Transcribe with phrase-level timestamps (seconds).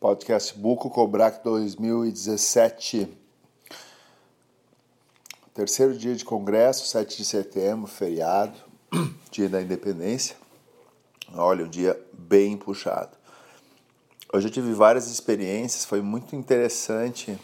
[0.00, 3.06] podcast Buco Cobrac 2017.
[5.52, 8.58] Terceiro dia de congresso, 7 de setembro, feriado,
[9.30, 10.34] dia da independência.
[11.34, 13.10] Olha, um dia bem puxado.
[14.32, 17.38] Hoje eu tive várias experiências, foi muito interessante.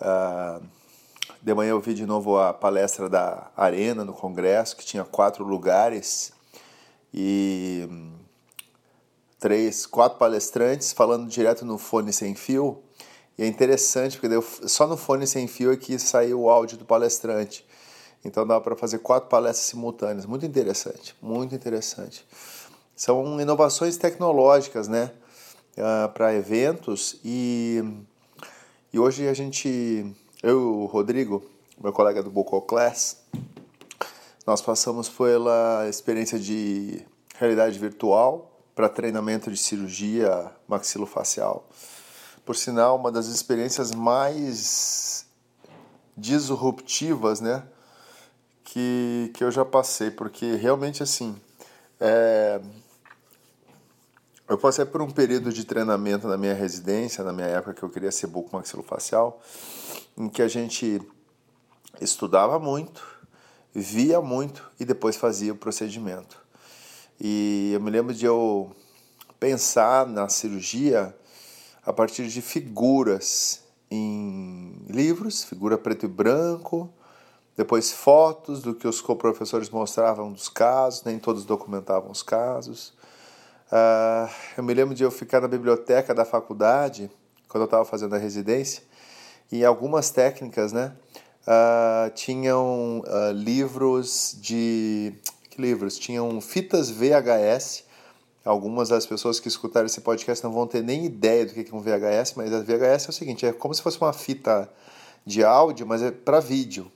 [0.00, 0.64] Uh,
[1.42, 5.44] de manhã eu vi de novo a palestra da Arena no congresso, que tinha quatro
[5.44, 6.32] lugares.
[7.12, 7.86] E
[9.38, 12.82] três, quatro palestrantes falando direto no fone sem fio.
[13.36, 14.36] E é interessante porque
[14.66, 17.64] só no fone sem fio é que saiu o áudio do palestrante.
[18.24, 20.26] Então dá para fazer quatro palestras simultâneas.
[20.26, 22.26] Muito interessante, muito interessante.
[22.96, 25.12] São inovações tecnológicas, né?
[25.76, 27.80] Uh, ah, para eventos e,
[28.92, 31.40] e hoje a gente, eu o Rodrigo,
[31.80, 33.22] meu colega do Bocal Class,
[34.44, 41.68] nós passamos pela experiência de realidade virtual para treinamento de cirurgia maxilofacial.
[42.46, 45.26] Por sinal, uma das experiências mais
[46.16, 47.64] disruptivas, né,
[48.62, 51.36] que, que eu já passei, porque realmente assim,
[51.98, 52.60] é,
[54.48, 57.90] eu passei por um período de treinamento na minha residência, na minha época que eu
[57.90, 59.42] queria ser bucomaxilofacial,
[60.16, 61.02] em que a gente
[62.00, 63.04] estudava muito,
[63.74, 66.46] via muito e depois fazia o procedimento.
[67.20, 68.70] E eu me lembro de eu
[69.40, 71.14] pensar na cirurgia
[71.84, 76.88] a partir de figuras em livros, figura preto e branco,
[77.56, 82.90] depois fotos do que os co-professores mostravam dos casos, nem todos documentavam os casos.
[83.72, 87.10] Uh, eu me lembro de eu ficar na biblioteca da faculdade,
[87.48, 88.82] quando eu estava fazendo a residência,
[89.50, 90.94] e algumas técnicas, né,
[91.42, 95.14] uh, tinham uh, livros de
[95.58, 95.98] livros.
[95.98, 97.84] Tinham fitas VHS.
[98.44, 101.74] Algumas das pessoas que escutaram esse podcast não vão ter nem ideia do que é
[101.74, 104.70] um VHS, mas a VHS é o seguinte: é como se fosse uma fita
[105.26, 106.90] de áudio, mas é para vídeo.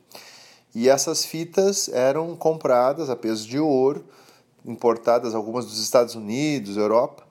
[0.75, 4.05] E essas fitas eram compradas a peso de ouro,
[4.65, 7.27] importadas algumas dos Estados Unidos, Europa,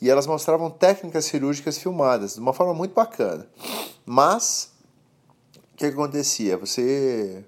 [0.00, 3.46] e elas mostravam técnicas cirúrgicas filmadas de uma forma muito bacana.
[4.06, 4.70] Mas
[5.56, 6.56] o que acontecia?
[6.56, 7.44] Você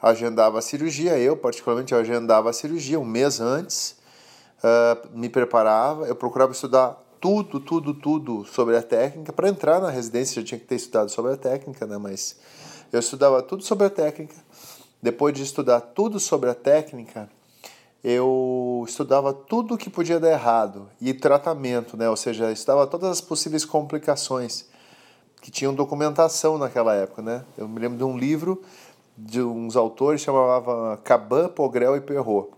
[0.00, 3.96] agendava a cirurgia, eu particularmente agendava a cirurgia um mês antes,
[4.58, 9.32] uh, me preparava, eu procurava estudar tudo, tudo, tudo sobre a técnica.
[9.32, 11.98] Para entrar na residência já tinha que ter estudado sobre a técnica, né?
[11.98, 12.36] mas
[12.92, 14.36] eu estudava tudo sobre a técnica.
[15.02, 17.28] Depois de estudar tudo sobre a técnica,
[18.02, 22.08] eu estudava tudo que podia dar errado e tratamento, né?
[22.08, 24.66] ou seja, estudava todas as possíveis complicações
[25.40, 27.22] que tinham documentação naquela época.
[27.22, 27.44] Né?
[27.56, 28.62] Eu me lembro de um livro
[29.18, 32.50] de uns autores chamava Caban, Pogrel e Perrault.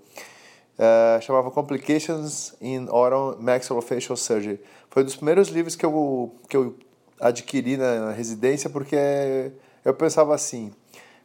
[0.79, 4.61] Uh, chamava Complications in Oral Maxillofacial Surgery.
[4.91, 6.75] Foi um dos primeiros livros que eu, que eu
[7.19, 9.53] adquiri na residência porque
[9.85, 10.73] eu pensava assim,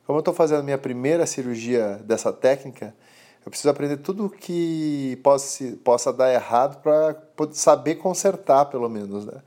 [0.06, 2.94] como eu estou fazendo minha primeira cirurgia dessa técnica,
[3.46, 7.16] eu preciso aprender tudo que possa, possa dar errado para
[7.52, 9.42] saber consertar, pelo menos, né?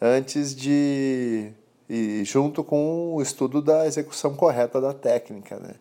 [0.00, 1.52] antes de
[1.92, 5.74] e junto com o estudo da execução correta da técnica, né?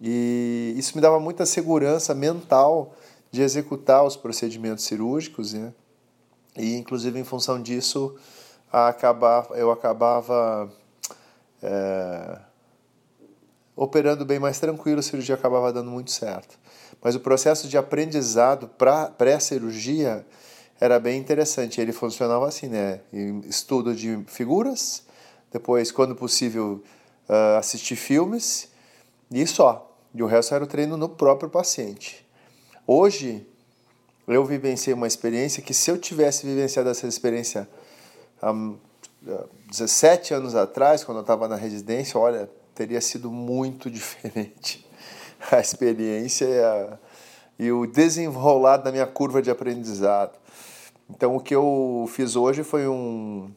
[0.00, 2.94] E isso me dava muita segurança mental
[3.30, 5.74] de executar os procedimentos cirúrgicos, né?
[6.56, 8.16] E inclusive em função disso,
[8.72, 10.72] acabava, eu acabava
[11.62, 12.38] é,
[13.76, 16.58] operando bem mais tranquilo, a cirurgia acabava dando muito certo.
[17.02, 20.24] Mas o processo de aprendizado para pré-cirurgia
[20.80, 21.82] era bem interessante.
[21.82, 23.00] Ele funcionava assim, né?
[23.44, 25.06] Estudo de figuras,
[25.52, 26.82] depois, quando possível,
[27.28, 28.68] uh, assistir filmes
[29.30, 29.96] e só.
[30.14, 32.26] E o resto era o treino no próprio paciente.
[32.86, 33.46] Hoje,
[34.26, 37.68] eu vivenciei uma experiência que, se eu tivesse vivenciado essa experiência
[38.42, 38.52] há
[39.70, 44.86] 17 anos atrás, quando eu estava na residência, olha, teria sido muito diferente
[45.50, 46.98] a experiência e, a,
[47.58, 50.38] e o desenrolar da minha curva de aprendizado.
[51.10, 53.50] Então, o que eu fiz hoje foi um,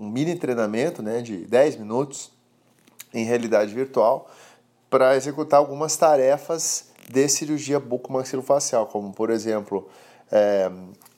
[0.00, 2.32] um mini treinamento né, de 10 minutos
[3.12, 4.30] em realidade virtual
[4.88, 9.86] para executar algumas tarefas de cirurgia bucomaxilofacial, como por exemplo
[10.32, 10.70] é,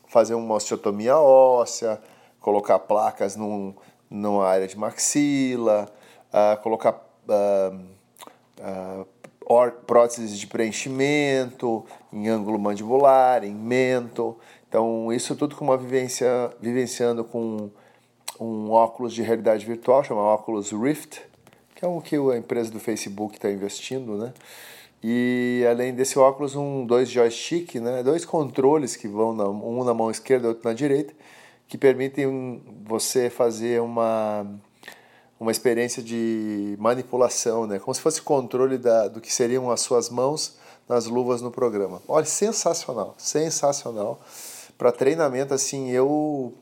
[0.08, 2.00] fazer uma osteotomia óssea,
[2.40, 3.72] colocar placas num,
[4.10, 5.88] numa área de maxila,
[6.28, 7.76] uh, colocar uh,
[8.58, 14.36] uh, próteses de preenchimento em ângulo mandibular, em mento.
[14.68, 17.70] Então, isso tudo com uma vivência, vivenciando com
[18.42, 21.22] um óculos de realidade virtual, chama Oculus Rift,
[21.74, 24.32] que é um que a empresa do Facebook está investindo, né?
[25.02, 28.04] E além desse óculos, um, dois joystick, né?
[28.04, 31.12] dois controles que vão na, um na mão esquerda e outro na direita,
[31.66, 34.46] que permitem você fazer uma,
[35.40, 37.80] uma experiência de manipulação, né?
[37.80, 40.56] como se fosse controle da, do que seriam as suas mãos
[40.88, 42.00] nas luvas no programa.
[42.06, 44.20] Olha, sensacional, sensacional.
[44.78, 46.54] Para treinamento, assim, eu,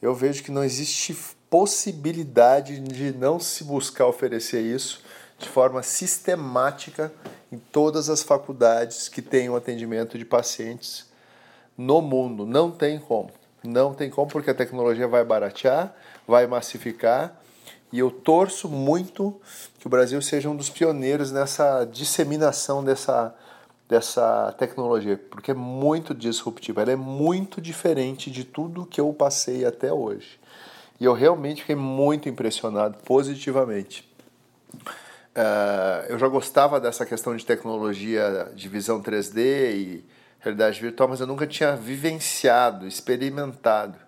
[0.00, 1.16] eu vejo que não existe
[1.48, 5.02] possibilidade de não se buscar oferecer isso
[5.38, 7.12] de forma sistemática
[7.50, 11.06] em todas as faculdades que tenham atendimento de pacientes
[11.76, 12.46] no mundo.
[12.46, 13.30] Não tem como.
[13.64, 15.94] Não tem como, porque a tecnologia vai baratear,
[16.26, 17.40] vai massificar.
[17.92, 19.38] E eu torço muito
[19.78, 23.34] que o Brasil seja um dos pioneiros nessa disseminação dessa,
[23.90, 29.64] dessa tecnologia, porque é muito disruptiva, ela é muito diferente de tudo que eu passei
[29.64, 30.38] até hoje.
[31.00, 34.08] E eu realmente fiquei muito impressionado positivamente.
[34.72, 40.04] Uh, eu já gostava dessa questão de tecnologia de visão 3D e
[40.38, 43.98] realidade virtual, mas eu nunca tinha vivenciado, experimentado.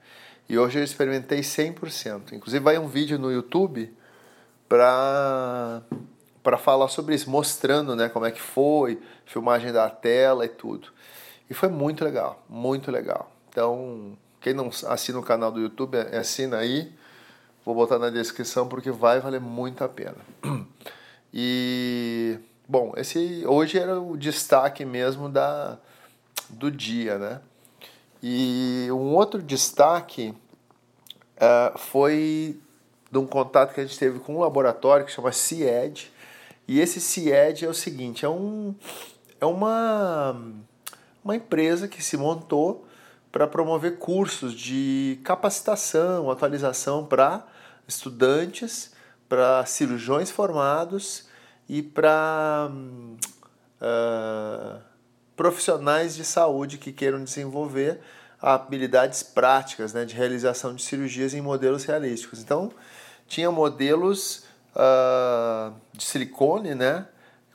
[0.49, 2.35] E hoje eu experimentei 100%.
[2.35, 3.93] Inclusive vai um vídeo no YouTube
[4.69, 5.83] para
[6.43, 10.89] para falar sobre isso, mostrando, né, como é que foi, filmagem da tela e tudo.
[11.49, 13.31] E foi muito legal, muito legal.
[13.49, 16.93] Então, quem não assina o canal do YouTube, assina aí.
[17.65, 20.17] Vou botar na descrição porque vai valer muito a pena.
[21.35, 25.79] E bom, esse hoje era o destaque mesmo da
[26.51, 27.41] do dia, né?
[28.23, 30.35] E um outro destaque
[31.39, 32.61] uh, foi
[33.11, 36.13] de um contato que a gente teve com um laboratório que chama CIED.
[36.67, 38.75] E esse CIED é o seguinte, é, um,
[39.41, 40.41] é uma,
[41.25, 42.87] uma empresa que se montou
[43.31, 47.47] para promover cursos de capacitação, atualização para
[47.89, 48.93] estudantes,
[49.29, 51.27] para cirurgiões formados
[51.69, 52.71] e para
[53.81, 54.81] uh,
[55.35, 58.01] profissionais de saúde que queiram desenvolver
[58.41, 62.41] habilidades práticas né, de realização de cirurgias em modelos realísticos.
[62.41, 62.71] Então,
[63.27, 67.07] tinha modelos uh, de silicone, né,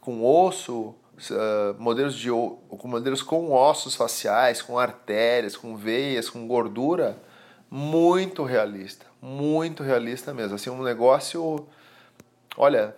[0.01, 0.95] com osso,
[1.31, 7.17] uh, modelos, de, com modelos com ossos faciais, com artérias, com veias, com gordura,
[7.69, 10.55] muito realista, muito realista mesmo.
[10.55, 11.67] Assim, um negócio,
[12.55, 12.95] olha,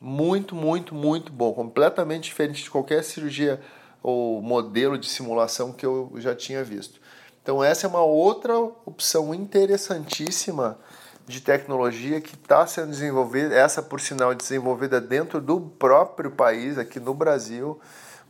[0.00, 3.60] muito, muito, muito bom, completamente diferente de qualquer cirurgia
[4.02, 7.00] ou modelo de simulação que eu já tinha visto.
[7.42, 10.78] Então essa é uma outra opção interessantíssima
[11.26, 17.00] de tecnologia que está sendo desenvolvida, essa por sinal desenvolvida dentro do próprio país, aqui
[17.00, 17.80] no Brasil,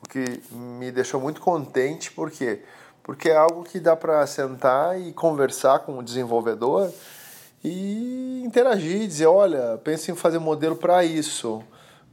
[0.02, 2.62] o que me deixou muito contente, por quê?
[3.02, 6.90] Porque é algo que dá para sentar e conversar com o desenvolvedor
[7.62, 11.62] e interagir, dizer, olha, pense em fazer modelo para isso,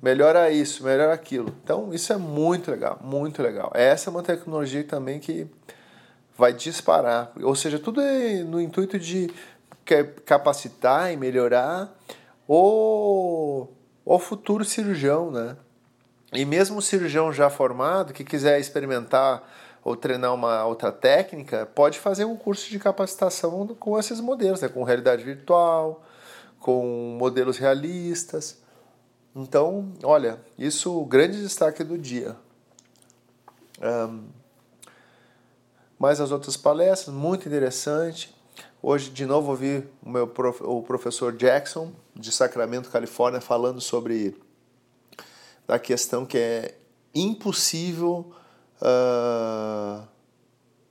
[0.01, 1.53] melhora isso, melhora aquilo.
[1.63, 3.71] Então, isso é muito legal, muito legal.
[3.73, 5.47] Essa é uma tecnologia também que
[6.37, 7.31] vai disparar.
[7.41, 9.29] Ou seja, tudo é no intuito de
[10.25, 11.93] capacitar e melhorar
[12.47, 13.67] o,
[14.05, 15.57] o futuro cirurgião, né?
[16.33, 19.43] E mesmo o cirurgião já formado que quiser experimentar
[19.83, 24.69] ou treinar uma outra técnica, pode fazer um curso de capacitação com esses modelos, né?
[24.69, 26.03] com realidade virtual,
[26.59, 28.61] com modelos realistas.
[29.35, 32.35] Então, olha, isso o grande destaque do dia.
[33.81, 34.27] Um,
[35.97, 38.35] mais as outras palestras, muito interessante.
[38.81, 44.35] Hoje, de novo, ouvi o meu prof, o professor Jackson, de Sacramento, Califórnia, falando sobre
[45.67, 46.75] a questão que é
[47.13, 48.33] impossível
[48.81, 50.07] uh,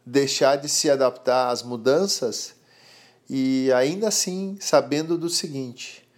[0.06, 2.54] deixar de se adaptar às mudanças
[3.28, 6.08] e ainda assim sabendo do seguinte,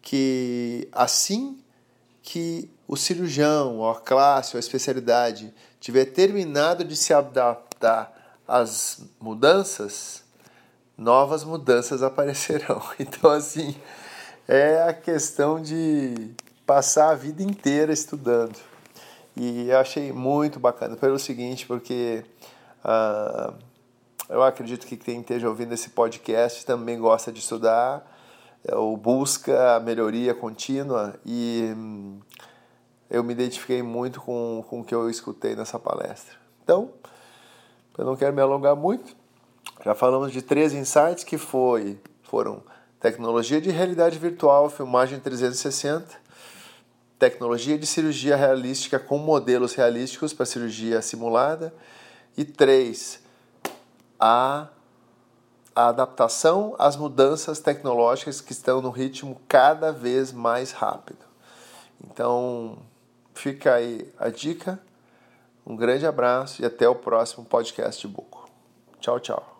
[0.00, 1.58] que assim
[2.22, 10.24] que o cirurgião, a classe, a especialidade tiver terminado de se adaptar às mudanças,
[10.98, 12.82] novas mudanças aparecerão.
[12.98, 13.76] Então, assim,
[14.48, 16.34] é a questão de
[16.66, 18.58] passar a vida inteira estudando.
[19.36, 22.24] E eu achei muito bacana, pelo seguinte, porque
[22.84, 23.54] uh,
[24.28, 28.04] eu acredito que quem esteja ouvindo esse podcast também gosta de estudar
[28.72, 32.18] ou busca a melhoria contínua e hum,
[33.08, 36.34] eu me identifiquei muito com, com o que eu escutei nessa palestra.
[36.62, 36.90] Então,
[37.96, 39.16] eu não quero me alongar muito,
[39.84, 42.62] já falamos de três insights que foi, foram
[43.00, 46.16] tecnologia de realidade virtual, filmagem 360,
[47.18, 51.74] tecnologia de cirurgia realística com modelos realísticos para cirurgia simulada
[52.36, 53.20] e três,
[54.18, 54.68] a
[55.78, 61.24] a adaptação às mudanças tecnológicas que estão no ritmo cada vez mais rápido.
[62.04, 62.78] Então,
[63.32, 64.80] fica aí a dica.
[65.64, 68.50] Um grande abraço e até o próximo podcast de Buco.
[68.98, 69.57] Tchau, tchau.